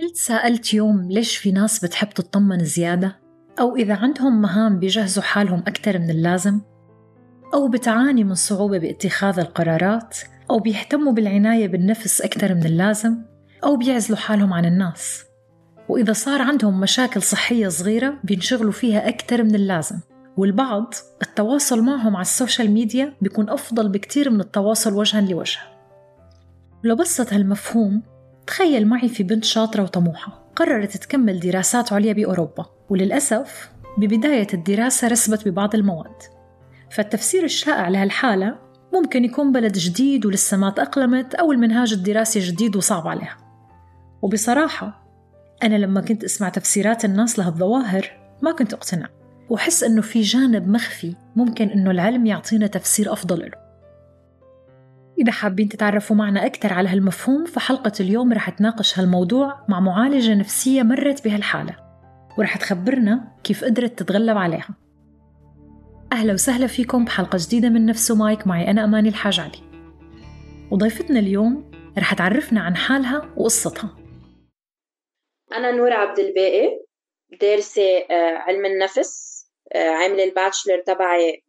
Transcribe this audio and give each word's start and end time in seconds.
قلت 0.00 0.16
سألت 0.16 0.74
يوم 0.74 1.10
ليش 1.10 1.36
في 1.36 1.52
ناس 1.52 1.84
بتحب 1.84 2.08
تطمن 2.08 2.64
زيادة؟ 2.64 3.16
أو 3.60 3.76
إذا 3.76 3.94
عندهم 3.94 4.42
مهام 4.42 4.78
بيجهزوا 4.78 5.22
حالهم 5.22 5.58
أكثر 5.58 5.98
من 5.98 6.10
اللازم؟ 6.10 6.60
أو 7.54 7.68
بتعاني 7.68 8.24
من 8.24 8.34
صعوبة 8.34 8.78
باتخاذ 8.78 9.38
القرارات؟ 9.38 10.18
أو 10.50 10.58
بيهتموا 10.58 11.12
بالعناية 11.12 11.68
بالنفس 11.68 12.20
أكثر 12.20 12.54
من 12.54 12.66
اللازم؟ 12.66 13.16
أو 13.64 13.76
بيعزلوا 13.76 14.18
حالهم 14.18 14.52
عن 14.52 14.64
الناس؟ 14.64 15.24
وإذا 15.88 16.12
صار 16.12 16.42
عندهم 16.42 16.80
مشاكل 16.80 17.22
صحية 17.22 17.68
صغيرة 17.68 18.18
بينشغلوا 18.24 18.72
فيها 18.72 19.08
أكثر 19.08 19.42
من 19.44 19.54
اللازم 19.54 20.00
والبعض 20.36 20.94
التواصل 21.22 21.82
معهم 21.82 22.16
على 22.16 22.22
السوشيال 22.22 22.70
ميديا 22.70 23.14
بيكون 23.20 23.50
أفضل 23.50 23.88
بكتير 23.88 24.30
من 24.30 24.40
التواصل 24.40 24.94
وجها 24.94 25.20
لوجه 25.20 25.58
لبسط 26.84 27.32
هالمفهوم 27.32 28.02
تخيل 28.46 28.86
معي 28.86 29.08
في 29.08 29.22
بنت 29.22 29.44
شاطرة 29.44 29.82
وطموحة 29.82 30.46
قررت 30.56 30.96
تكمل 30.96 31.40
دراسات 31.40 31.92
عليا 31.92 32.12
بأوروبا 32.12 32.66
وللأسف 32.90 33.70
ببداية 33.98 34.46
الدراسة 34.54 35.08
رسبت 35.08 35.48
ببعض 35.48 35.74
المواد. 35.74 36.22
فالتفسير 36.90 37.44
الشائع 37.44 37.88
لهالحالة 37.88 38.58
ممكن 38.94 39.24
يكون 39.24 39.52
بلد 39.52 39.72
جديد 39.72 40.26
ولسه 40.26 40.56
ما 40.56 40.70
تأقلمت 40.70 41.34
أو 41.34 41.52
المنهاج 41.52 41.92
الدراسي 41.92 42.38
جديد 42.38 42.76
وصعب 42.76 43.08
عليها. 43.08 43.36
وبصراحة 44.22 45.06
أنا 45.62 45.74
لما 45.74 46.00
كنت 46.00 46.24
أسمع 46.24 46.48
تفسيرات 46.48 47.04
الناس 47.04 47.38
لهالظواهر 47.38 48.10
ما 48.42 48.52
كنت 48.52 48.74
أقتنع 48.74 49.08
وحس 49.50 49.82
إنه 49.82 50.02
في 50.02 50.20
جانب 50.20 50.68
مخفي 50.68 51.14
ممكن 51.36 51.68
إنه 51.68 51.90
العلم 51.90 52.26
يعطينا 52.26 52.66
تفسير 52.66 53.12
أفضل. 53.12 53.40
له 53.40 53.65
إذا 55.18 55.32
حابين 55.32 55.68
تتعرفوا 55.68 56.16
معنا 56.16 56.46
أكثر 56.46 56.72
على 56.72 56.88
هالمفهوم 56.88 57.44
فحلقة 57.44 57.92
اليوم 58.00 58.32
رح 58.32 58.50
تناقش 58.50 58.98
هالموضوع 58.98 59.66
مع 59.68 59.80
معالجة 59.80 60.34
نفسية 60.34 60.82
مرت 60.82 61.24
بهالحالة 61.24 61.76
ورح 62.38 62.56
تخبرنا 62.56 63.36
كيف 63.44 63.64
قدرت 63.64 63.98
تتغلب 63.98 64.38
عليها. 64.38 64.68
أهلا 66.12 66.32
وسهلا 66.32 66.66
فيكم 66.66 67.04
بحلقة 67.04 67.38
جديدة 67.42 67.68
من 67.68 67.86
نفسه 67.86 68.14
مايك 68.14 68.46
معي 68.46 68.70
أنا 68.70 68.84
أماني 68.84 69.08
الحاج 69.08 69.40
علي. 69.40 69.58
وضيفتنا 70.70 71.18
اليوم 71.18 71.70
رح 71.98 72.14
تعرفنا 72.14 72.60
عن 72.60 72.76
حالها 72.76 73.34
وقصتها. 73.36 73.96
أنا 75.52 75.70
نور 75.70 75.92
عبد 75.92 76.18
الباقي 76.18 76.80
دارسة 77.40 77.98
آه، 78.10 78.38
علم 78.38 78.66
النفس 78.66 79.36
آه، 79.74 79.88
عاملة 79.88 80.24
الباتشلر 80.24 80.82
تبعي 80.86 81.44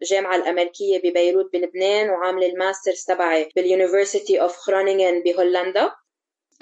بالجامعة 0.00 0.36
الأمريكية 0.36 0.98
ببيروت 0.98 1.52
بلبنان 1.52 2.10
وعاملة 2.10 2.46
ال 2.46 2.53
Masters 2.53 3.04
تبعي 3.04 3.48
بال 3.56 3.70
University 3.70 4.40
of 4.40 4.56
Groningen 4.56 5.22
بهولندا. 5.22 5.92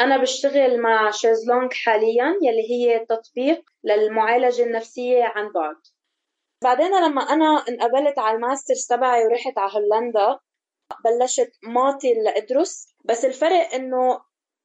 أنا 0.00 0.16
بشتغل 0.16 0.80
مع 0.80 1.10
شيزلونج 1.10 1.72
حاليا 1.72 2.38
يلي 2.42 2.70
هي 2.70 3.06
تطبيق 3.06 3.62
للمعالجة 3.84 4.62
النفسية 4.62 5.24
عن 5.24 5.52
بعد. 5.52 5.76
بعدين 6.64 6.94
لما 7.04 7.22
أنا 7.22 7.64
انقبلت 7.68 8.18
على 8.18 8.36
ال 8.36 8.42
Masters 8.42 8.86
تبعي 8.86 9.26
ورحت 9.26 9.58
على 9.58 9.72
هولندا 9.72 10.38
بلشت 11.04 11.50
ماطل 11.62 12.14
لأدرس. 12.24 12.94
بس 13.04 13.24
الفرق 13.24 13.74
إنه 13.74 14.20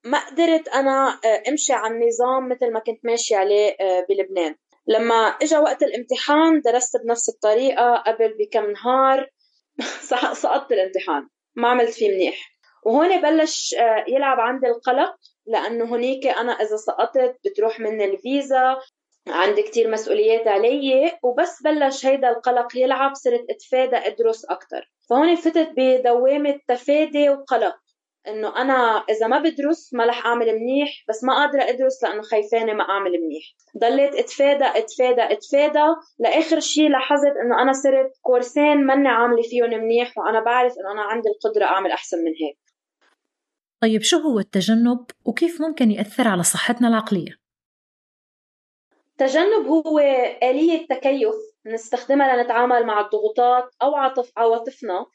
ما 0.05 0.25
قدرت 0.25 0.67
أنا 0.67 1.19
آه، 1.25 1.43
أمشي 1.49 1.73
على 1.73 1.93
النظام 1.93 2.49
مثل 2.49 2.71
ما 2.71 2.79
كنت 2.79 3.05
ماشية 3.05 3.37
عليه 3.37 3.75
آه، 3.81 4.05
بلبنان. 4.09 4.55
لما 4.87 5.15
اجى 5.15 5.57
وقت 5.57 5.83
الامتحان 5.83 6.61
درست 6.61 6.97
بنفس 6.97 7.29
الطريقة 7.29 7.95
قبل 7.95 8.37
بكم 8.39 8.71
نهار. 8.71 9.29
سقطت 10.33 10.71
الامتحان 10.71 11.29
ما 11.55 11.67
عملت 11.67 11.93
فيه 11.93 12.11
منيح. 12.11 12.53
وهون 12.85 13.21
بلش 13.21 13.75
آه، 13.75 14.05
يلعب 14.07 14.39
عندي 14.39 14.67
القلق 14.67 15.15
لأنه 15.47 15.95
هنيك 15.95 16.27
أنا 16.27 16.51
إذا 16.51 16.75
سقطت 16.75 17.35
بتروح 17.45 17.79
مني 17.79 18.05
الفيزا 18.05 18.77
عندي 19.27 19.61
كتير 19.61 19.89
مسؤوليات 19.91 20.47
علي 20.47 21.11
وبس 21.23 21.63
بلش 21.63 22.05
هيدا 22.05 22.29
القلق 22.29 22.77
يلعب 22.77 23.15
صرت 23.15 23.45
أتفادى 23.49 23.95
أدرس 23.95 24.45
أكثر 24.45 24.91
فهون 25.09 25.35
فتت 25.35 25.71
بدوامة 25.77 26.59
تفادي 26.67 27.29
وقلق. 27.29 27.75
إنه 28.27 28.61
أنا 28.61 29.03
إذا 29.09 29.27
ما 29.27 29.39
بدرس 29.39 29.93
ما 29.93 30.05
رح 30.05 30.25
أعمل 30.25 30.59
منيح 30.59 31.05
بس 31.09 31.23
ما 31.23 31.33
قادرة 31.33 31.69
أدرس 31.69 32.03
لأنه 32.03 32.21
خايفانة 32.21 32.73
ما 32.73 32.89
أعمل 32.89 33.11
منيح. 33.11 33.43
ضليت 33.77 34.15
أتفادى 34.15 34.65
أتفادى 34.65 35.33
أتفادى 35.33 35.85
لآخر 36.19 36.59
شيء 36.59 36.89
لاحظت 36.89 37.33
إنه 37.45 37.61
أنا 37.61 37.73
صرت 37.73 38.11
كورسين 38.21 38.85
ماني 38.85 39.07
عاملة 39.07 39.41
فيهم 39.41 39.69
منيح 39.69 40.17
وأنا 40.17 40.43
بعرف 40.43 40.73
إنه 40.79 40.91
أنا 40.91 41.01
عندي 41.01 41.29
القدرة 41.29 41.65
أعمل 41.65 41.91
أحسن 41.91 42.17
من 42.17 42.31
هيك. 42.41 42.57
طيب 43.81 44.01
شو 44.01 44.17
هو 44.17 44.39
التجنب 44.39 45.05
وكيف 45.25 45.61
ممكن 45.61 45.91
يأثر 45.91 46.27
على 46.27 46.43
صحتنا 46.43 46.87
العقلية؟ 46.87 47.43
التجنب 49.11 49.67
هو 49.67 49.99
آلية 50.43 50.87
تكيف 50.87 51.35
نستخدمها 51.65 52.35
لنتعامل 52.35 52.85
مع 52.85 52.99
الضغوطات 52.99 53.75
أو 53.81 53.95
عاطف 53.95 54.31
عواطفنا. 54.37 55.05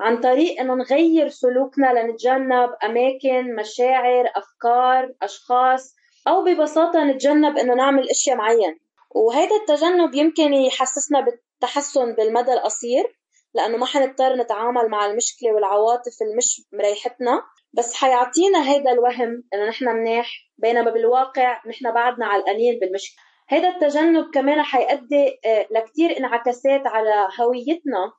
عن 0.00 0.20
طريق 0.20 0.60
إنه 0.60 0.74
نغير 0.74 1.28
سلوكنا 1.28 1.86
لنتجنب 1.86 2.70
أماكن 2.84 3.54
مشاعر 3.54 4.32
أفكار 4.36 5.14
أشخاص 5.22 5.94
أو 6.28 6.44
ببساطة 6.44 7.04
نتجنب 7.04 7.58
إنه 7.58 7.74
نعمل 7.74 8.10
أشياء 8.10 8.36
معينة. 8.36 8.76
وهذا 9.10 9.56
التجنب 9.56 10.14
يمكن 10.14 10.54
يحسسنا 10.54 11.20
بالتحسن 11.20 12.14
بالمدى 12.14 12.52
القصير 12.52 13.20
لأنه 13.54 13.76
ما 13.76 13.86
حنضطر 13.86 14.36
نتعامل 14.36 14.88
مع 14.88 15.06
المشكلة 15.06 15.52
والعواطف 15.52 16.22
اللي 16.22 16.36
مش 16.36 16.62
مريحتنا. 16.72 17.42
بس 17.72 17.94
حيعطينا 17.94 18.58
هذا 18.58 18.92
الوهم 18.92 19.44
إنه 19.54 19.68
نحن 19.68 19.84
منيح 19.84 20.30
بينما 20.58 20.90
بالواقع 20.90 21.60
نحن 21.66 21.92
بعدنا 21.94 22.26
علقانين 22.26 22.78
بالمشكلة. 22.78 23.24
هذا 23.48 23.68
التجنب 23.68 24.30
كمان 24.34 24.62
حيؤدي 24.62 25.40
آه، 25.44 25.66
لكتير 25.70 26.18
انعكاسات 26.18 26.86
على 26.86 27.28
هويتنا. 27.40 28.12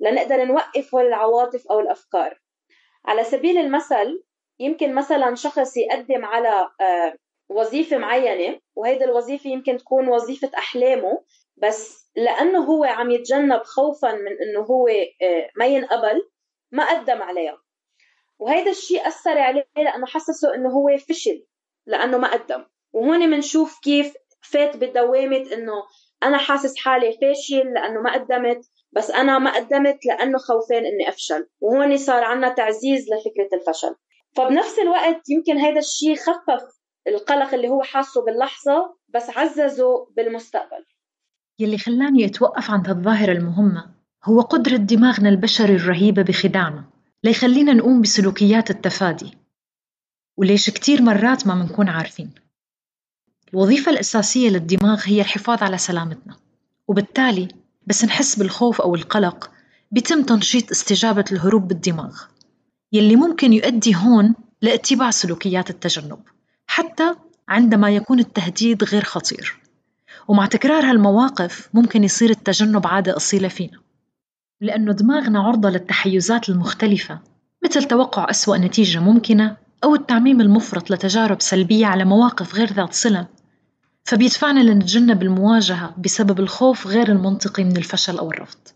لنقدر 0.00 0.44
نوقف 0.44 0.96
العواطف 0.96 1.66
أو 1.66 1.80
الأفكار. 1.80 2.40
على 3.04 3.24
سبيل 3.24 3.58
المثل 3.58 4.22
يمكن 4.58 4.94
مثلا 4.94 5.34
شخص 5.34 5.76
يقدم 5.76 6.24
على 6.24 6.70
آه، 6.80 7.14
وظيفة 7.48 7.98
معينة 7.98 8.60
وهيدي 8.76 9.04
الوظيفة 9.04 9.50
يمكن 9.50 9.76
تكون 9.76 10.08
وظيفة 10.08 10.50
أحلامه 10.58 11.24
بس 11.56 12.10
لأنه 12.16 12.64
هو 12.64 12.84
عم 12.84 13.10
يتجنب 13.10 13.62
خوفا 13.62 14.12
من 14.12 14.32
أنه 14.42 14.60
هو 14.60 14.88
آه، 15.22 15.50
ما 15.56 15.66
ينقبل 15.66 16.28
ما 16.72 16.90
قدم 16.90 17.22
عليها. 17.22 17.58
وهيدا 18.38 18.70
الشيء 18.70 19.06
أثر 19.08 19.38
عليه 19.38 19.66
لأنه 19.76 20.06
حسسه 20.06 20.54
أنه 20.54 20.68
هو 20.68 20.96
فشل 21.08 21.46
لأنه 21.86 22.18
ما 22.18 22.32
قدم. 22.32 22.64
وهون 22.92 23.30
بنشوف 23.30 23.80
كيف 23.80 24.14
فات 24.40 24.76
بدوامة 24.76 25.46
أنه 25.52 25.72
أنا 26.22 26.38
حاسس 26.38 26.78
حالي 26.78 27.12
فاشل 27.12 27.72
لأنه 27.72 28.00
ما 28.00 28.14
قدمت. 28.14 28.60
بس 28.96 29.10
أنا 29.10 29.38
ما 29.38 29.56
قدمت 29.56 30.06
لأنه 30.06 30.38
خوفان 30.38 30.86
إني 30.86 31.08
أفشل 31.08 31.46
وهون 31.60 31.96
صار 31.96 32.24
عنا 32.24 32.54
تعزيز 32.54 33.00
لفكرة 33.02 33.58
الفشل. 33.58 33.94
فبنفس 34.36 34.78
الوقت 34.78 35.28
يمكن 35.28 35.58
هذا 35.58 35.78
الشيء 35.78 36.16
خفف 36.16 36.62
القلق 37.08 37.54
اللي 37.54 37.68
هو 37.68 37.82
حاسه 37.82 38.24
باللحظة 38.24 38.96
بس 39.08 39.30
عززه 39.30 40.06
بالمستقبل. 40.16 40.84
يلي 41.58 41.78
خلاني 41.78 42.26
أتوقف 42.26 42.70
عند 42.70 42.88
هالظاهرة 42.88 43.32
المهمة 43.32 43.94
هو 44.24 44.40
قدرة 44.40 44.76
دماغنا 44.76 45.28
البشري 45.28 45.76
الرهيبة 45.76 46.22
بخداعنا 46.22 46.84
ليخلينا 47.24 47.72
نقوم 47.72 48.00
بسلوكيات 48.00 48.70
التفادي. 48.70 49.38
وليش 50.36 50.70
كتير 50.70 51.02
مرات 51.02 51.46
ما 51.46 51.54
منكون 51.54 51.88
عارفين. 51.88 52.34
الوظيفة 53.54 53.92
الأساسية 53.92 54.48
للدماغ 54.48 55.02
هي 55.06 55.20
الحفاظ 55.20 55.62
على 55.62 55.78
سلامتنا 55.78 56.36
وبالتالي 56.88 57.48
بس 57.86 58.04
نحس 58.04 58.36
بالخوف 58.36 58.80
أو 58.80 58.94
القلق 58.94 59.50
بيتم 59.90 60.22
تنشيط 60.22 60.70
استجابة 60.70 61.24
الهروب 61.32 61.68
بالدماغ 61.68 62.22
يلي 62.92 63.16
ممكن 63.16 63.52
يؤدي 63.52 63.96
هون 63.96 64.34
لاتباع 64.62 65.10
سلوكيات 65.10 65.70
التجنب 65.70 66.18
حتى 66.66 67.14
عندما 67.48 67.90
يكون 67.90 68.18
التهديد 68.18 68.84
غير 68.84 69.04
خطير. 69.04 69.60
ومع 70.28 70.46
تكرار 70.46 70.84
هالمواقف 70.90 71.68
ممكن 71.74 72.04
يصير 72.04 72.30
التجنب 72.30 72.86
عادة 72.86 73.16
أصيلة 73.16 73.48
فينا 73.48 73.78
لأنه 74.60 74.92
دماغنا 74.92 75.40
عرضة 75.40 75.70
للتحيزات 75.70 76.48
المختلفة 76.48 77.18
مثل 77.64 77.84
توقع 77.84 78.30
أسوأ 78.30 78.56
نتيجة 78.56 78.98
ممكنة 78.98 79.56
أو 79.84 79.94
التعميم 79.94 80.40
المفرط 80.40 80.90
لتجارب 80.90 81.42
سلبية 81.42 81.86
على 81.86 82.04
مواقف 82.04 82.54
غير 82.54 82.72
ذات 82.72 82.94
صلة. 82.94 83.26
فبيدفعنا 84.06 84.60
لنتجنب 84.60 85.22
المواجهة 85.22 85.94
بسبب 86.04 86.40
الخوف 86.40 86.86
غير 86.86 87.08
المنطقي 87.08 87.64
من 87.64 87.76
الفشل 87.76 88.18
أو 88.18 88.30
الرفض. 88.30 88.68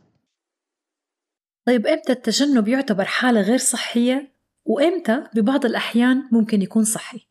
طيب 1.67 1.87
إمتى 1.87 2.12
التجنب 2.12 2.69
يعتبر 2.69 3.05
حالة 3.05 3.41
غير 3.41 3.59
صحية؟ 3.59 4.35
وإمتى 4.65 5.25
ببعض 5.35 5.65
الأحيان 5.65 6.29
ممكن 6.32 6.62
يكون 6.62 6.85
صحي؟ 6.85 7.27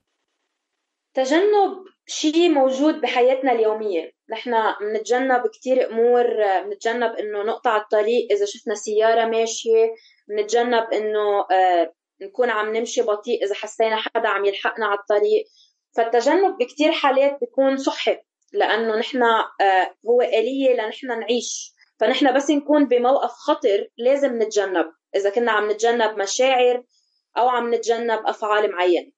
تجنب 1.14 1.86
شيء 2.08 2.50
موجود 2.50 3.02
بحياتنا 3.02 3.52
اليومية. 3.52 4.12
نحن 4.30 4.52
بنتجنب 4.82 5.48
كتير 5.48 5.90
أمور 5.90 6.26
بنتجنب 6.66 7.12
إنه 7.12 7.44
نقطع 7.44 7.78
الطريق 7.78 8.28
إذا 8.32 8.46
شفنا 8.46 8.76
سيارة 8.76 9.26
ماشية 9.26 9.96
بنتجنب 10.28 10.84
إنه 10.94 11.40
آه، 11.52 11.94
نكون 12.22 12.50
عم 12.50 12.76
نمشي 12.76 13.02
بطيء 13.02 13.46
إذا 13.46 13.56
حسينا 13.56 13.96
حدا 13.96 14.28
عم 14.28 14.46
يلحقنا 14.46 14.86
على 14.86 15.00
الطريق. 15.00 15.46
فالتجنب 15.96 16.58
بكتير 16.58 16.92
حالات 16.92 17.38
بيكون 17.42 17.78
صحي 17.78 18.18
لأنه 18.54 18.96
نحن 18.96 19.24
آه، 19.24 19.96
هو 20.10 20.22
آلية 20.22 20.74
لنحن 20.74 21.08
نعيش. 21.20 21.74
فنحن 22.00 22.36
بس 22.36 22.50
نكون 22.52 22.88
بموقف 22.88 23.32
خطر 23.32 23.88
لازم 23.98 24.42
نتجنب. 24.42 24.86
إذا 25.16 25.30
كنا 25.30 25.52
عم 25.52 25.72
نتجنب 25.72 26.20
مشاعر 26.20 26.84
أو 27.38 27.50
عم 27.50 27.74
نتجنب 27.74 28.20
أفعال 28.26 28.72
معينة. 28.72 29.12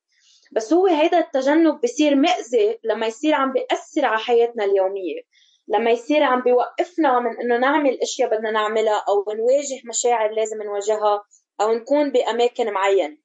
بس 0.52 0.74
هو 0.74 0.88
هيدا 0.88 1.20
التجنب 1.20 1.82
بصير 1.84 2.16
مأذي 2.16 2.80
لما 2.84 3.08
يصير 3.08 3.34
عم 3.34 3.54
بيأثر 3.54 4.06
على 4.06 4.20
حياتنا 4.20 4.66
اليومية. 4.66 5.22
لما 5.68 5.92
يصير 5.92 6.24
عم 6.24 6.42
بيوقفنا 6.42 7.20
من 7.20 7.40
إنه 7.42 7.58
نعمل 7.58 7.98
أشياء 8.02 8.30
بدنا 8.30 8.52
نعملها 8.52 9.04
أو 9.10 9.34
نواجه 9.34 9.82
مشاعر 9.86 10.32
لازم 10.32 10.64
نواجهها 10.64 11.24
أو 11.62 11.74
نكون 11.74 12.12
بأماكن 12.12 12.72
معينة. 12.72 13.18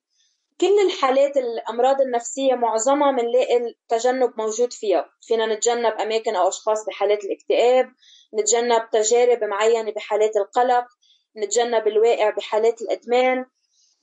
كل 0.61 0.79
الحالات 0.87 1.37
الأمراض 1.37 2.01
النفسية 2.01 2.55
معظمها 2.55 3.13
بنلاقي 3.13 3.57
التجنب 3.57 4.33
موجود 4.39 4.73
فيها. 4.73 5.11
فينا 5.23 5.55
نتجنب 5.55 5.93
أماكن 5.93 6.37
أو 6.37 6.49
أشخاص 6.49 6.87
بحالات 6.87 7.25
الاكتئاب 7.25 7.93
نتجنب 8.35 8.91
تجارب 8.93 9.45
معينة 9.45 9.91
بحالات 9.93 10.37
القلق 10.37 10.85
نتجنب 11.37 11.87
الواقع 11.87 12.31
بحالات 12.31 12.83
الإدمان. 12.83 13.47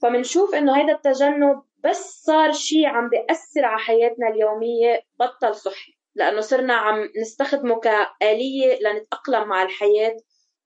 فمنشوف 0.02 0.56
إنه 0.56 0.76
هذا 0.76 0.94
التجنب 0.94 1.62
بس 1.84 2.24
صار 2.26 2.52
شيء 2.52 2.86
عم 2.86 3.10
بيأثر 3.10 3.66
على 3.66 3.80
حياتنا 3.80 4.28
اليومية 4.28 5.04
بطل 5.20 5.56
صحي 5.56 5.94
لأنه 6.16 6.42
صرنا 6.42 6.74
عم 6.74 7.10
نستخدمه 7.22 7.80
كآلية 7.80 8.80
لنتأقلم 8.82 9.48
مع 9.48 9.64
الحياة. 9.64 10.18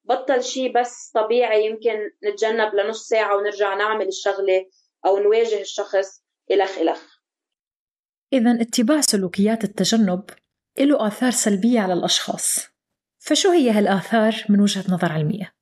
بطل 0.04 0.44
شيء 0.44 0.72
بس 0.74 1.12
طبيعي 1.16 1.66
يمكن 1.66 2.12
نتجنب 2.24 2.76
لنص 2.76 3.08
ساعة 3.08 3.38
ونرجع 3.38 3.74
نعمل 3.74 4.08
الشغلة. 4.08 4.66
أو 5.06 5.18
نواجه 5.18 5.62
الشخص 5.62 6.24
إلخ 6.52 6.78
إلخ 6.78 7.18
إذا 8.34 8.62
اتباع 8.62 9.02
سلوكيات 9.02 9.64
التجنب 9.64 10.30
له 10.80 11.08
آثار 11.08 11.32
سلبية 11.32 11.80
على 11.80 11.94
الأشخاص 11.94 12.68
فشو 13.20 13.50
هي 13.50 13.70
هالآثار 13.70 14.46
من 14.50 14.62
وجهة 14.62 14.94
نظر 14.94 15.12
علمية؟ 15.12 15.54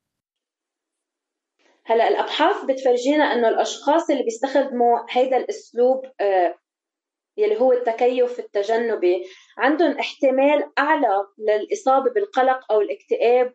هلا 1.85 2.07
الأبحاث 2.07 2.65
بتفرجينا 2.65 3.23
إنه 3.23 3.47
الأشخاص 3.47 4.09
اللي 4.09 4.23
بيستخدموا 4.23 4.99
هيدا 5.09 5.37
الأسلوب 5.37 6.05
آه، 6.21 6.55
يلي 7.37 7.59
هو 7.59 7.73
التكيف 7.73 8.39
التجنبي 8.39 9.25
عندهم 9.57 9.99
احتمال 9.99 10.71
أعلى 10.79 11.27
للإصابة 11.37 12.11
بالقلق 12.11 12.71
أو 12.71 12.81
الاكتئاب 12.81 13.53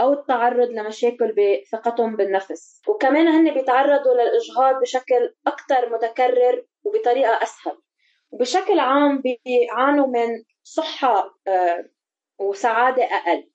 أو 0.00 0.12
التعرض 0.12 0.68
لمشاكل 0.68 1.34
بثقتهم 1.38 2.16
بالنفس. 2.16 2.82
وكمان 2.88 3.28
هن 3.28 3.54
بيتعرضوا 3.54 4.14
للإجهاض 4.14 4.80
بشكل 4.80 5.34
أكثر 5.46 5.92
متكرر 5.92 6.66
وبطريقة 6.84 7.42
أسهل. 7.42 7.78
وبشكل 8.30 8.78
عام 8.78 9.22
بيعانوا 9.22 10.06
من 10.06 10.44
صحة 10.62 11.38
آه، 11.48 11.84
وسعادة 12.38 13.04
أقل. 13.04 13.50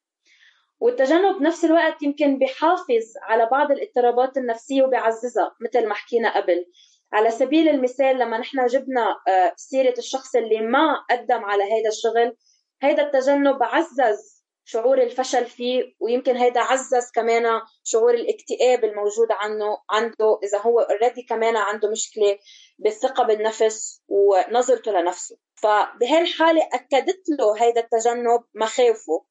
والتجنب 0.80 1.38
بنفس 1.40 1.66
الوقت 1.66 2.04
يمكن 2.04 2.40
بحافظ 2.40 3.14
على 3.22 3.46
بعض 3.46 3.72
الاضطرابات 3.72 4.38
النفسية 4.38 4.84
وبيعززها 4.84 5.56
مثل 5.62 5.88
ما 5.88 5.94
حكينا 5.94 6.38
قبل. 6.38 6.66
على 7.14 7.32
سبيل 7.32 7.70
المثال 7.70 8.20
لما 8.20 8.38
نحن 8.38 8.66
جبنا 8.66 9.16
آه، 9.28 9.54
سيرة 9.56 9.94
الشخص 9.98 10.36
اللي 10.36 10.62
ما 10.62 11.06
قدم 11.10 11.46
على 11.46 11.64
هذا 11.64 11.90
الشغل 11.90 12.36
هيدا 12.82 13.04
التجنب 13.04 13.64
عزز 13.64 14.39
شعور 14.72 15.02
الفشل 15.02 15.46
فيه 15.46 15.96
ويمكن 16.00 16.36
هيدا 16.36 16.60
عزز 16.60 17.12
كمان 17.16 17.62
شعور 17.84 18.14
الاكتئاب 18.14 18.84
الموجود 18.84 19.28
عنه 19.32 19.78
عنده 19.90 20.40
إذا 20.44 20.62
هو 20.62 20.80
اوريدي 20.80 21.22
كمان 21.30 21.56
عنده 21.56 21.92
مشكلة 21.92 22.38
بالثقة 22.80 23.24
بالنفس 23.24 24.02
ونظرته 24.08 24.92
لنفسه. 24.92 25.38
فبهالحالة 25.56 26.70
أكدت 26.74 27.24
له 27.40 27.64
هيدا 27.64 27.82
التجنب 27.82 28.44
مخاوفه. 28.56 29.26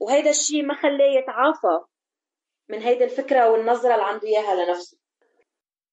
وهيدا 0.00 0.30
الشيء 0.30 0.62
ما 0.62 0.74
خلاه 0.74 1.10
يتعافى 1.22 1.84
من 2.68 2.78
هيدي 2.82 3.04
الفكرة 3.04 3.50
والنظرة 3.50 3.94
اللي 3.94 4.04
عنده 4.04 4.28
إياها 4.28 4.64
لنفسه. 4.64 4.98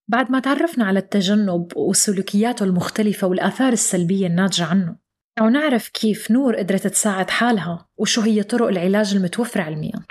بعد 0.08 0.32
ما 0.32 0.40
تعرفنا 0.40 0.86
على 0.86 1.00
التجنب 1.00 1.78
وسلوكياته 1.78 2.64
المختلفة 2.64 3.28
والآثار 3.28 3.74
السلبية 3.74 4.28
الناتجة 4.28 4.66
عنه 4.66 5.03
ونعرف 5.42 5.90
كيف 5.90 6.32
نور 6.32 6.56
قدرت 6.56 6.88
تساعد 6.88 7.30
حالها 7.30 7.88
وشو 7.98 8.22
هي 8.22 8.44
طرق 8.44 8.68
العلاج 8.68 9.16
المتوفرة 9.16 9.62
علميا 9.62 10.06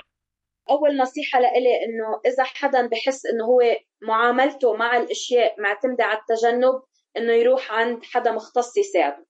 أول 0.69 0.97
نصيحة 0.97 1.39
لإلي 1.39 1.75
إنه 1.85 2.21
إذا 2.33 2.43
حدا 2.43 2.87
بحس 2.87 3.25
إنه 3.25 3.45
هو 3.45 3.61
معاملته 4.01 4.73
مع 4.73 4.97
الأشياء 4.97 5.61
معتمدة 5.61 6.03
على 6.03 6.19
التجنب 6.19 6.81
إنه 7.17 7.31
يروح 7.33 7.71
عند 7.71 8.03
حدا 8.03 8.31
مختص 8.31 8.77
يساعده. 8.77 9.25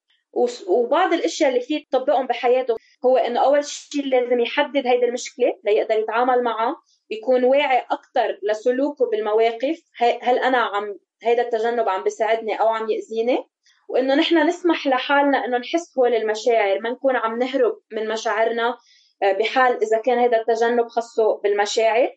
وبعض 0.68 1.14
الأشياء 1.14 1.50
اللي 1.50 1.62
فيه 1.62 1.76
يطبقهم 1.76 2.28
بحياته 2.28 2.76
هو 3.06 3.18
إنه 3.18 3.46
أول 3.46 3.66
شيء 3.66 4.06
لازم 4.06 4.40
يحدد 4.40 4.88
هيدي 4.88 5.06
المشكلة 5.06 5.60
ليقدر 5.66 6.00
يتعامل 6.00 6.44
معها 6.44 6.76
يكون 7.10 7.44
واعي 7.44 7.78
أكثر 7.92 8.40
لسلوكه 8.44 9.10
بالمواقف 9.10 9.82
هل 10.22 10.40
أنا 10.40 10.58
عم 10.58 10.96
هيدا 11.24 11.42
التجنب 11.42 11.90
عم 11.90 12.04
بيساعدني 12.04 12.60
أو 12.62 12.68
عم 12.68 12.90
يأذيني؟ 12.90 13.53
وإنه 13.94 14.16
نحن 14.16 14.48
نسمح 14.48 14.88
لحالنا 14.88 15.46
إنه 15.46 15.58
نحس 15.58 15.98
هول 15.98 16.16
المشاعر 16.16 16.80
ما 16.80 16.90
نكون 16.90 17.16
عم 17.16 17.40
نهرب 17.40 17.80
من 17.92 18.08
مشاعرنا 18.08 18.78
آه، 19.24 19.32
بحال 19.34 19.84
إذا 19.84 20.02
كان 20.06 20.20
هذا 20.20 20.38
التجنب 20.38 20.88
خصه 20.88 21.38
بالمشاعر. 21.44 22.10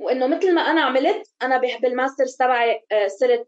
وإنه 0.00 0.26
مثل 0.26 0.54
ما 0.54 0.60
أنا 0.60 0.80
عملت 0.80 1.22
أنا 1.42 1.60
بال 1.82 1.94
Masters 1.94 2.36
تبعي 2.36 2.80
آه، 2.92 3.06
صرت 3.06 3.46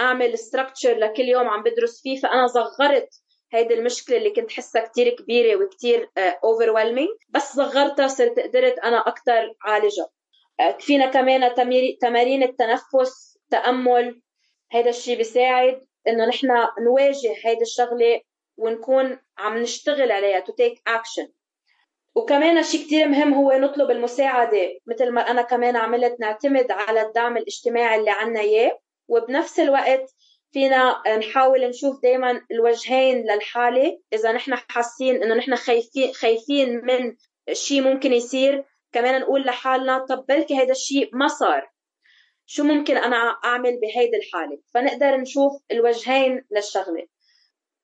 أعمل 0.00 0.38
structure 0.38 0.98
لكل 0.98 1.22
يوم 1.22 1.48
عم 1.48 1.62
بدرس 1.62 2.02
فيه 2.02 2.20
فأنا 2.20 2.46
صغرت 2.46 3.08
هيدي 3.52 3.74
المشكلة 3.74 4.16
اللي 4.16 4.30
كنت 4.30 4.52
حسها 4.52 4.86
كتير 4.86 5.16
كبيرة 5.16 5.64
وكتير 5.64 6.10
overwhelming 6.44 7.08
آه، 7.08 7.34
بس 7.34 7.52
صغرتها 7.52 8.06
صرت 8.06 8.38
قدرت 8.38 8.78
أنا 8.78 8.98
أكثر 9.08 9.54
عالجها 9.62 10.10
فينا 10.78 11.06
كمان 11.06 11.54
تمارين 12.00 12.42
التنفس 12.42 13.38
تأمل 13.50 14.22
هذا 14.72 14.90
الشيء 14.90 15.16
بيساعد. 15.16 15.89
إنه 16.08 16.26
نحن 16.26 16.48
نواجه 16.84 17.34
هيدي 17.44 17.62
الشغلة 17.62 18.20
ونكون 18.56 19.18
عم 19.38 19.58
نشتغل 19.58 20.12
عليها 20.12 20.40
to 20.40 20.52
take 20.52 20.82
action 20.86 21.28
وكمان 22.14 22.62
شيء 22.62 22.86
كتير 22.86 23.08
مهم 23.08 23.34
هو 23.34 23.52
نطلب 23.52 23.90
المساعدة 23.90 24.78
مثل 24.86 25.10
ما 25.10 25.30
أنا 25.30 25.42
كمان 25.42 25.76
عملت 25.76 26.20
نعتمد 26.20 26.70
على 26.70 27.02
الدعم 27.02 27.36
الاجتماعي 27.36 28.00
اللي 28.00 28.10
عنا 28.10 28.40
إياه. 28.40 28.78
وبنفس 29.08 29.60
الوقت 29.60 30.14
فينا 30.52 31.02
نحاول 31.18 31.68
نشوف 31.68 32.02
دائما 32.02 32.42
الوجهين 32.50 33.32
للحالة. 33.32 34.00
إذا 34.12 34.32
نحن 34.32 34.54
حاسين 34.54 35.22
إنه 35.22 35.34
نحن 35.34 35.56
خايفين 35.56 36.12
خايفين 36.12 36.84
من 36.84 37.16
شيء 37.52 37.82
ممكن 37.82 38.12
يصير 38.12 38.64
كمان 38.92 39.20
نقول 39.20 39.42
لحالنا 39.46 39.98
طب 39.98 40.26
بلكي 40.28 40.56
هذا 40.56 40.70
الشيء 40.70 41.10
ما 41.12 41.28
صار. 41.28 41.70
شو 42.52 42.64
ممكن 42.64 42.96
أنا 42.96 43.16
أعمل 43.44 43.80
بهيدي 43.80 44.16
الحالة؟ 44.16 44.58
فنقدر 44.74 45.16
نشوف 45.16 45.52
الوجهين 45.72 46.44
للشغلة. 46.50 47.06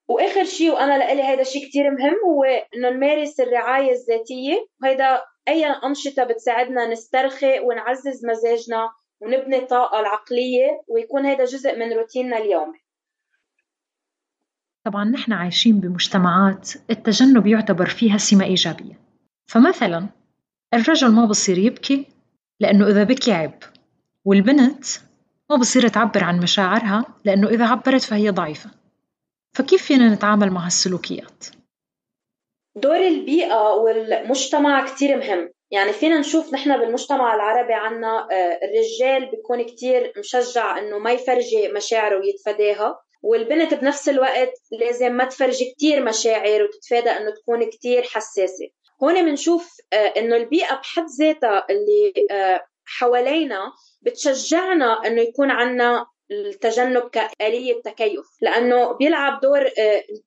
وآخر 0.08 0.44
شيء 0.44 0.72
وأنا 0.72 0.98
لإلي 0.98 1.22
هذا 1.22 1.42
شيء 1.42 1.68
كثير 1.68 1.90
مهم 1.90 2.14
هو 2.26 2.44
إنه 2.44 2.90
نمارس 2.90 3.40
الرعاية 3.40 3.92
الذاتية. 3.92 4.66
وهيدا 4.82 5.22
أي 5.48 5.66
أنشطة 5.66 6.24
بتساعدنا 6.24 6.86
نسترخي 6.86 7.60
ونعزز 7.60 8.26
مزاجنا 8.26 8.90
ونبني 9.20 9.56
الطاقة 9.58 10.00
العقلية 10.00 10.82
ويكون 10.88 11.26
هذا 11.26 11.44
جزء 11.44 11.78
من 11.78 11.92
روتيننا 11.92 12.38
اليومي. 12.38 12.78
طبعا 14.84 15.04
نحن 15.04 15.32
عايشين 15.32 15.80
بمجتمعات 15.80 16.70
التجنب 16.90 17.46
يعتبر 17.46 17.86
فيها 17.86 18.18
سمة 18.18 18.44
إيجابية. 18.44 19.00
فمثلا 19.46 20.08
الرجل 20.74 21.12
ما 21.12 21.24
بصير 21.24 21.58
يبكي 21.58 22.06
لأنه 22.60 22.86
إذا 22.86 23.04
بكي 23.04 23.32
عيب. 23.32 23.75
والبنت 24.26 24.84
ما 25.50 25.56
بصير 25.56 25.88
تعبر 25.88 26.24
عن 26.24 26.40
مشاعرها 26.40 27.04
لأنه 27.24 27.48
إذا 27.48 27.66
عبرت 27.66 28.02
فهي 28.02 28.30
ضعيفة. 28.30 28.70
فكيف 29.54 29.82
فينا 29.82 30.14
نتعامل 30.14 30.50
مع 30.50 30.66
هالسلوكيات؟ 30.66 31.44
دور 32.76 32.96
البيئة 32.96 33.72
والمجتمع 33.72 34.86
كتير 34.86 35.16
مهم. 35.16 35.50
يعني 35.70 35.92
فينا 35.92 36.18
نشوف 36.18 36.54
نحن 36.54 36.78
بالمجتمع 36.78 37.34
العربي 37.34 37.72
عنا 37.72 38.28
آه، 38.32 38.58
الرجال 38.62 39.30
بيكون 39.30 39.62
كتير 39.62 40.12
مشجع 40.18 40.78
إنه 40.78 40.98
ما 40.98 41.12
يفرجي 41.12 41.68
مشاعره 41.68 42.18
ويتفاداها. 42.18 43.00
والبنت 43.22 43.74
بنفس 43.74 44.08
الوقت 44.08 44.52
لازم 44.80 45.12
ما 45.12 45.24
تفرجي 45.24 45.64
كتير 45.64 46.04
مشاعر 46.04 46.62
وتتفادى 46.62 47.10
إنه 47.10 47.30
تكون 47.30 47.70
كتير 47.70 48.02
حساسة. 48.02 48.68
هون 49.02 49.24
بنشوف 49.24 49.76
آه، 49.92 49.96
إنه 49.96 50.36
البيئة 50.36 50.74
بحد 50.74 51.06
ذاتها 51.20 51.66
اللي 51.70 52.12
آه، 52.30 52.66
حوالينا 52.86 53.72
بتشجعنا 54.02 55.06
إنه 55.06 55.22
يكون 55.22 55.50
عنا 55.50 56.06
التجنب 56.30 57.10
كآلية 57.10 57.82
تكيف 57.82 58.26
لأنه 58.40 58.92
بيلعب 58.92 59.40
دور 59.40 59.70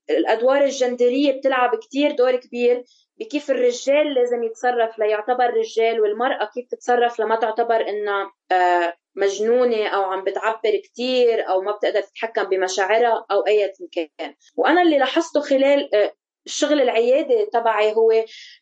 الأدوار 0.10 0.64
الجندرية 0.64 1.32
بتلعب 1.32 1.76
كتير 1.76 2.12
دور 2.12 2.36
كبير 2.36 2.84
بكيف 3.20 3.52
الرجال 3.52 4.14
لازم 4.14 4.44
يتصرف 4.44 5.00
ليعتبر 5.00 5.54
رجال 5.54 6.02
والمرأة 6.02 6.50
كيف 6.54 6.68
تتصرف 6.72 7.20
لما 7.20 7.36
تعتبر 7.36 7.90
إنها 7.90 8.32
آه، 8.52 8.94
مجنونة 9.16 9.88
أو 9.88 10.04
عم 10.04 10.24
بتعبر 10.24 10.78
كتير 10.84 11.50
أو 11.50 11.62
ما 11.62 11.72
بتقدر 11.72 12.02
تتحكم 12.02 12.44
بمشاعرها 12.44 13.26
أو 13.32 13.42
أي 13.48 13.74
كان. 13.92 14.36
وأنا 14.56 14.82
اللي 14.82 14.98
لاحظته 14.98 15.42
خلال 15.42 15.96
آه، 15.96 16.14
الشغل 16.50 16.82
العيادي 16.82 17.46
تبعي 17.46 17.94
هو 17.94 18.12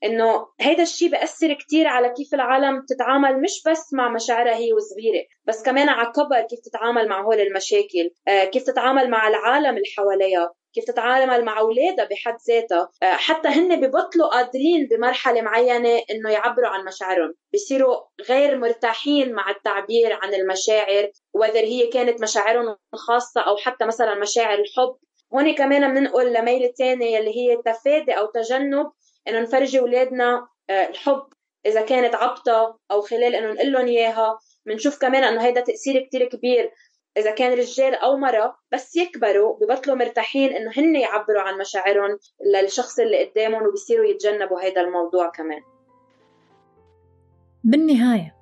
إنه 0.04 0.48
هيدا 0.60 0.84
الشيء 0.84 1.10
بأثر 1.10 1.54
كتير 1.54 1.88
على 1.88 2.10
كيف 2.10 2.34
العالم 2.34 2.86
تتعامل 2.88 3.42
مش 3.42 3.64
بس 3.68 3.94
مع 3.94 4.10
مشاعرها 4.10 4.56
هي 4.56 4.74
وصغيرة 4.74 5.26
بس 5.46 5.64
كمان 5.64 5.90
على 5.90 6.12
كبر 6.16 6.42
كيف 6.42 6.60
تتعامل 6.60 7.08
مع 7.08 7.22
هول 7.22 7.40
المشاكل 7.40 8.10
آه، 8.28 8.44
كيف 8.44 8.64
تتعامل 8.64 9.10
مع 9.10 9.28
العالم 9.28 9.78
اللي 9.78 9.90
حواليها 9.98 10.54
كيف 10.74 10.86
تتعامل 10.86 11.46
مع 11.46 11.60
أولادها 11.60 12.06
بحد 12.06 12.38
ذاتها 12.48 12.90
آه، 13.04 13.14
حتى 13.14 13.48
هن 13.48 13.82
ببطلوا 13.82 14.28
قادرين 14.28 14.88
بمرحلة 14.92 15.42
معينة 15.42 16.02
إنه 16.12 16.30
يعبروا 16.30 16.68
عن 16.68 16.86
مشاعرهم 16.86 17.34
بصيروا 17.54 17.96
غير 18.30 18.58
مرتاحين 18.58 19.34
مع 19.34 19.50
التعبير 19.50 20.14
عن 20.14 20.34
المشاعر 20.34 21.12
وذر 21.34 21.64
هي 21.64 21.88
كانت 21.88 22.22
مشاعرهم 22.22 22.76
الخاصه 22.94 23.42
أو 23.42 23.58
حتى 23.58 23.86
مثلا 23.86 24.16
مشاعر 24.16 24.60
الحب 24.60 25.07
هون 25.34 25.56
كمان 25.56 25.94
بننقل 25.94 26.34
لميلة 26.34 26.74
تانية 26.78 27.20
اللي 27.20 27.38
هي 27.38 27.58
تفادي 27.66 28.12
أو 28.12 28.26
تجنب 28.26 28.92
إنه 29.28 29.40
نفرجي 29.40 29.80
أولادنا 29.80 30.48
آه، 30.70 30.90
الحب 30.90 31.24
إذا 31.66 31.82
كانت 31.82 32.16
عبطة 32.16 32.80
أو 32.92 33.02
خلال 33.02 33.36
إنه 33.36 33.54
نقول 33.54 33.72
لهم 33.72 33.86
إياها. 33.86 34.40
بنشوف 34.66 35.02
كمان 35.02 35.24
إنه 35.24 35.42
هيدا 35.42 35.62
تأثير 35.62 36.02
كتير 36.02 36.26
كبير 36.26 36.72
إذا 37.18 37.32
كان 37.32 37.54
رجال 37.54 37.96
أو 37.96 38.18
مرة 38.18 38.56
بس 38.74 38.96
يكبروا 38.96 39.58
ببطلوا 39.60 39.96
مرتاحين 39.96 40.54
إنه 40.54 40.72
هن 40.78 40.96
يعبروا 40.96 41.42
عن 41.42 41.58
مشاعرهم 41.58 42.18
للشخص 42.54 43.00
اللي 43.00 43.26
قدامهم 43.26 43.68
وبيصيروا 43.68 44.06
يتجنبوا 44.06 44.62
هيدا 44.62 44.82
الموضوع 44.82 45.30
كمان. 45.30 45.62
بالنهاية 47.64 48.36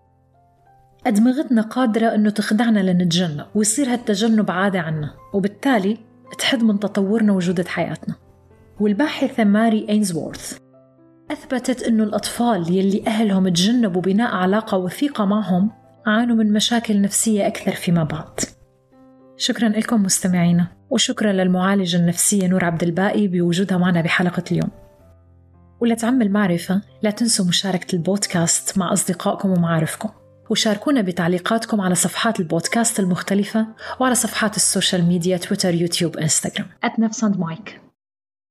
أدمغتنا 1.07 1.61
قادرة 1.61 2.15
إنه 2.15 2.29
تخدعنا 2.29 2.79
لنتجنب 2.79 3.45
ويصير 3.55 3.87
هالتجنب 3.87 4.51
عادة 4.51 4.79
عنا 4.79 5.13
وبالتالي 5.33 5.97
تحد 6.35 6.63
من 6.63 6.79
تطورنا 6.79 7.33
وجودة 7.33 7.63
حياتنا. 7.63 8.15
والباحثة 8.79 9.43
ماري 9.43 9.85
أينزورث 9.89 10.57
أثبتت 11.31 11.83
أنه 11.83 12.03
الأطفال 12.03 12.73
يلي 12.73 13.03
أهلهم 13.07 13.49
تجنبوا 13.49 14.01
بناء 14.01 14.35
علاقة 14.35 14.77
وثيقة 14.77 15.25
معهم 15.25 15.71
عانوا 16.05 16.35
من 16.35 16.53
مشاكل 16.53 17.01
نفسية 17.01 17.47
أكثر 17.47 17.71
فيما 17.71 18.03
بعد. 18.03 18.39
شكرا 19.37 19.69
لكم 19.69 20.03
مستمعينا 20.03 20.67
وشكرا 20.89 21.31
للمعالجة 21.31 21.97
النفسية 21.97 22.47
نور 22.47 22.65
عبد 22.65 22.83
الباقي 22.83 23.27
بوجودها 23.27 23.77
معنا 23.77 24.01
بحلقة 24.01 24.43
اليوم. 24.51 24.69
ولتعم 25.81 26.21
المعرفة 26.21 26.81
لا 27.01 27.11
تنسوا 27.11 27.45
مشاركة 27.45 27.95
البودكاست 27.95 28.77
مع 28.77 28.93
أصدقائكم 28.93 29.49
ومعارفكم. 29.49 30.09
وشاركونا 30.49 31.01
بتعليقاتكم 31.01 31.81
على 31.81 31.95
صفحات 31.95 32.39
البودكاست 32.39 32.99
المختلفة 32.99 33.67
وعلى 33.99 34.15
صفحات 34.15 34.55
ال 34.55 34.62
social 34.62 35.05
media 35.05 35.37
تويتر 35.37 35.73
يوتيوب 35.73 36.17
إنستغرام. 36.17 36.67
At 36.85 36.99
نفس 36.99 37.23
مايك 37.23 37.84